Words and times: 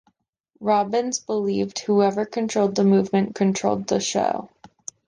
Robbins 0.59 1.19
believed 1.19 1.77
whoever 1.77 2.25
controlled 2.25 2.73
the 2.73 2.83
movement 2.83 3.35
controlled 3.35 3.85
the 3.87 3.99
show. 3.99 4.49